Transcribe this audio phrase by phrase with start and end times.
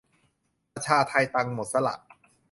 [0.73, 1.95] ประชาไท ตังค์หมดซะละ